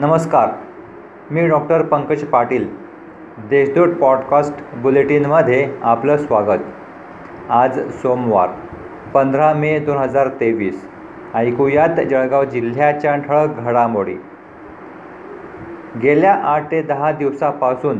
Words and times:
नमस्कार 0.00 0.48
मी 1.30 1.48
doctor 1.48 1.82
Pankaj 1.82 2.24
Patil 2.24 2.68
Deshdoot 3.50 3.88
podcast 3.88 4.76
बुलेटिनमध्ये 4.76 5.70
आपलं 5.82 6.16
स्वागत. 6.16 6.60
आज 7.50 7.90
सोमवार 7.90 8.48
पंधरा 9.14 9.52
मे 9.52 9.78
दोन 9.78 9.96
हजार 9.96 10.28
तेवीस. 10.28 10.88
ऐकूयात 11.34 11.88
जळगाव 12.10 12.44
जिल्ह्याच्या 12.44 13.16
ठळक 13.16 13.48
घडामोडी. 13.58 14.14
गेल्या 16.02 16.34
आठ 16.34 16.70
ते 16.70 16.82
दहा 16.82 17.12
दिवसापासून 17.12 17.98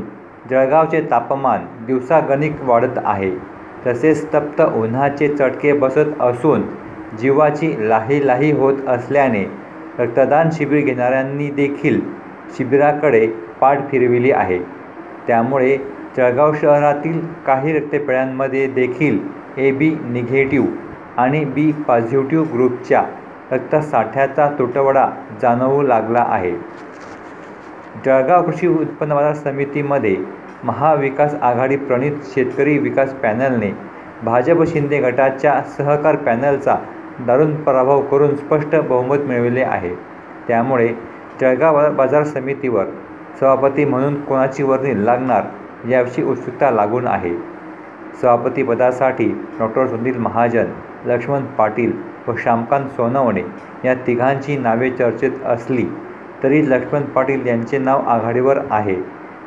जळगावचे 0.51 1.01
तापमान 1.11 1.67
दिवसागणिक 1.87 2.57
वाढत 2.63 2.99
आहे. 3.05 3.33
तसेच 3.87 4.27
तप्त 4.35 4.63
उन्हाचे 4.63 5.29
चटके 5.29 5.73
बसत 5.73 6.21
असून 6.21 6.63
जीवाची 7.21 7.89
लाही 7.89 8.27
लाही 8.27 8.53
होत 8.53 8.75
असल्याने 8.89 9.68
रक्तदान 9.99 10.51
शिबिर 10.53 10.85
घेणाऱ्यांनी 10.85 11.51
देखील 11.51 12.01
शिबिराकडे 12.57 13.27
पाठ 13.61 13.91
फिरविली 13.91 14.31
आहे. 14.33 14.59
त्यामुळे 15.27 15.77
जळगाव 16.17 16.53
शहरातील 16.53 17.21
काही 17.47 17.73
रक्तपेढ्यांमध्ये 17.73 18.67
देखील 18.67 19.19
ए 19.57 19.71
बी 19.71 19.91
निगेटिव्ह 20.03 21.21
आणि 21.21 21.45
बी 21.45 21.71
पॉझिटिव्ह 21.89 22.47
ग्रुपच्या 22.53 23.03
रक्तसाठ्याचा 23.53 24.49
तुटवडा 24.59 25.09
जाणवू 25.43 25.83
लागला 25.83 26.25
आहे. 26.29 26.53
जळगाव 28.07 28.43
कृषी 28.43 28.67
उत्पन्न 28.67 29.15
बाजार 29.15 29.35
समितीमध्ये 29.35 30.17
महाविकास 30.65 31.35
आघाडी 31.43 31.77
प्रणित 31.77 32.13
शेतकरी 32.25 32.79
विकास 32.79 33.13
पॅनलने 33.15 33.71
भाजप 34.23 34.63
शिंदे 34.67 34.99
गटाच्या 35.01 35.61
सहकार 35.77 36.17
पॅनलचा 36.17 36.77
दारुण 37.27 37.55
पराभव 37.57 38.01
करून 38.01 38.35
स्पष्ट 38.37 38.75
बहुमत 38.77 39.25
मिळविले 39.27 39.63
आहे. 39.63 39.95
त्यामुळे 40.49 40.89
जळगाव 41.41 41.79
बाजार 41.95 42.25
समितीवर 42.25 42.85
सभापती 43.41 43.85
म्हणून 43.85 44.21
कोणाची 44.21 44.63
वर्णी 44.63 45.05
लागणार 45.07 45.89
याविषयी 45.91 46.25
उत्सुकता 46.25 46.71
लागून 46.71 47.07
आहे. 47.07 47.35
सभापतीपदासाठी 48.23 49.29
डॉक्टर 49.59 49.87
सुनील 49.87 50.17
महाजन 50.19 50.71
लक्ष्मण 51.07 51.45
पाटील 51.59 51.93
व 52.29 52.33
श्यामकांत 52.39 52.89
सोनवणे 52.89 53.43
या 53.85 53.95
तिघांची 54.07 54.57
नावे 54.57 54.91
चर्चेत 54.91 55.45
असली 55.47 55.85
तरी 56.43 56.69
लक्ष्मण 56.71 57.03
पाटील 57.05 57.47
यांचे 57.47 57.79
नाव 57.79 58.01
आघाडीवर 58.07 58.59
आहे. 58.71 58.95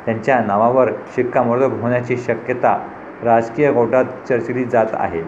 त्यांच्या 0.06 0.40
नावावर 0.40 0.92
शिक्कामोर्तब 1.16 1.82
होण्याची 1.82 2.18
शक्यता 2.18 2.78
राजकीय 3.24 3.72
गोटात 3.72 4.06
चर्चिली 4.30 4.64
जात 4.64 4.94
आहे. 4.94 5.22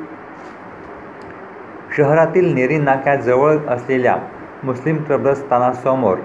शहरातील 1.97 2.53
नेरी 2.53 2.77
नाक्याजवळ 2.77 3.57
असलेल्या 3.69 4.15
मुस्लिम 4.63 4.97
कब्रस्थानासमोर 5.09 6.17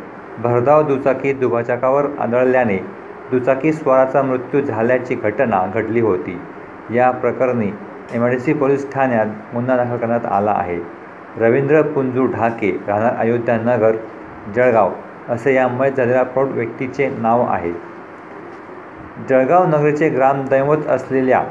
भरधाव 0.43 0.83
दुचाकी 0.83 1.33
दुभाजकावर 1.33 2.07
आदळल्याने 2.19 2.77
दुचाकी 3.31 3.73
स्वाराचा 3.73 4.23
मृत्यू 4.23 4.61
झाल्याची 4.61 5.15
घटना 5.15 5.65
घडली 5.75 6.01
होती. 6.01 6.39
या 6.91 7.11
प्रकरणी 7.11 7.71
M 8.15 8.25
I 8.25 8.31
D 8.31 8.39
C 8.39 8.53
police 8.53 8.91
ठाण्यात 8.93 9.27
गुन्हा 9.55 9.77
दाखल 9.77 9.97
करण्यात 9.97 10.27
आला 10.27 10.51
आहे. 10.51 10.79
रवींद्र 11.39 11.83
पुंजू 11.85 12.27
ढाके 12.27 12.71
राहणार 12.87 13.17
अयोध्यानगर 13.17 13.97
जळगाव 14.57 14.93
असे 15.29 15.55
या 15.55 15.67
मयत 15.69 15.93
झालेल्या 15.93 16.23
प्रौढ 16.23 16.49
व्यक्तीचे 16.49 17.09
नाव 17.19 17.45
आहे. 17.49 17.73
जळगाव 19.29 19.67
नगरीचे 19.67 20.09
ग्रामदैवत 20.09 20.87
असलेल्या 20.89 21.43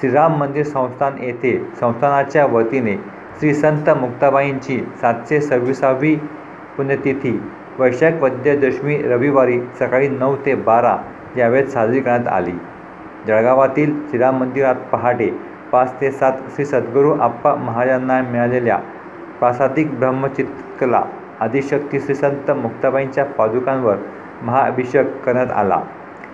श्रीराम 0.00 0.38
मंदिर 0.38 0.64
संस्थान 0.64 1.18
येथे 1.20 1.56
संस्थानाच्या 1.80 2.46
वतीने 2.46 2.96
श्री 3.38 3.52
संत 3.54 3.88
मुक्ताबाईंची 4.00 4.78
सातशे 5.00 5.40
सव्वीसावी 5.40 6.14
पुण्यतिथी. 6.76 7.30
वैशाख 7.78 8.22
वद्यदशमी 8.22 8.96
रविवारी 9.02 9.58
सकाळी 9.78 10.08
नऊ 10.08 10.36
ते 10.46 10.54
बारा 10.54 10.96
यावेळेत 11.36 11.66
साजरी 11.66 12.00
करण्यात 12.00 12.28
आली. 12.34 12.52
जळगावातील 13.26 13.92
श्रीराम 14.08 14.38
मंदिरात 14.40 14.74
पहाटे 14.92 15.28
पाच 15.72 15.92
ते 16.00 16.10
सात 16.10 16.32
श्री 16.54 16.64
सद्गुरू 16.64 17.12
आप्पा 17.20 17.54
महाराजांना 17.54 18.20
मिळालेल्या 18.30 18.76
प्रासादिक 19.38 19.92
ब्रह्मचित्कला 19.98 21.02
आदिशक्ती 21.40 22.00
श्री 22.00 22.14
संत 22.14 22.50
मुक्ताबाईंच्या 22.50 23.24
पादुकांवर 23.24 23.96
महाअभिषेक 24.42 25.14
करण्यात 25.24 25.50
आला. 25.50 25.80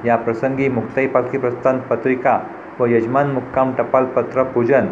या 0.05 0.17
प्रसंगी 0.17 0.69
मुक्ताई 0.69 1.07
पालखी 1.07 1.39
प्रस्थान 1.39 1.79
पत्रिका 1.91 2.39
व 2.79 2.87
यजमान 2.87 3.31
मुक्काम 3.33 3.73
टपालपत्र 3.79 4.43
पूजन 4.43 4.87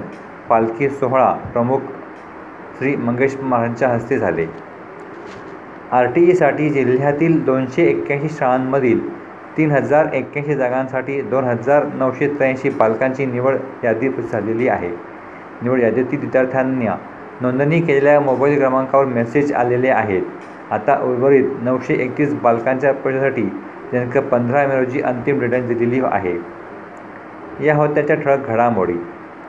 पालखी 0.49 0.89
सोहळा 0.91 1.31
प्रमुख 1.53 1.79
श्री 2.81 2.97
मंगेश 2.97 3.37
महाराजांच्या 3.43 3.89
हस्ते 3.89 4.19
झाले. 4.19 4.47
आर 5.93 6.07
टी 6.07 6.21
ईसाठी 6.31 6.69
जिल्ह्यातील 6.71 7.45
दोनशे 7.45 7.83
एक्क्याऐंशी 7.83 8.29
शाळांमधील 8.29 9.01
तीन 9.57 9.71
हजार 9.71 10.07
एक्क्याऐंशी 10.13 10.55
जागांसाठी 10.55 11.21
दोन 11.23 11.45
हजार 11.45 11.85
नऊशे 11.95 12.29
त्र्याऐंशी 12.29 12.69
पालकांची 12.69 13.27
निवड 13.27 13.57
यादी 13.85 14.09
झालेली 14.09 14.69
आहे. 14.69 14.91
निवड 15.63 15.81
यादीतील 15.81 16.21
विद्यार्थ्यांना 16.21 16.97
नोंदणी 17.41 17.81
केलेल्या 17.81 18.21
मोबाईल 18.21 18.59
क्रमांकावर 18.59 19.05
मेसेज 19.05 19.53
आलेले 19.53 19.89
आहेत. 19.89 20.23
आता 20.71 20.99
उर्वरित 21.03 21.45
नऊशे 21.63 21.95
एकतीस 21.95 22.35
बालकांच्या 22.35 22.95
परीक्षेसाठी 22.95 23.43
दिनांक 23.93 24.19
पंधरा 24.19 24.67
मे 24.67 24.79
रोजी 24.79 25.01
अंतिम 25.01 25.41
डेडलाईन 25.41 25.67
दिलेली 25.67 26.01
आहे. 26.05 26.37
या 27.67 27.75
होत्याच्या 27.75 28.17
ठळक 28.17 28.49
घडामोडी. 28.49 28.97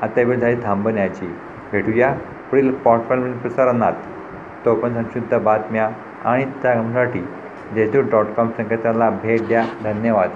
आता 0.02 0.22
वेळ 0.22 0.40
झाली 0.40 0.56
थांबण्याची. 0.64 1.36
भेटूया 1.72 2.16
पुढील 2.52 2.74
पॉडकास्ट 2.74 3.42
प्रसारणात. 3.42 3.94
तोपर्यंत 4.66 4.96
संक्षिप्त 4.96 5.36
बातम्या 5.36 5.90
आणि 6.26 6.46
त्यासाठी 6.46 7.28
जेजू 7.76 8.02
डॉट 8.02 8.26
कॉम 8.38 8.50
संकेताला 8.58 9.10
भेट 9.10 9.48
द्या. 9.48 9.66
धन्यवाद. 9.84 10.30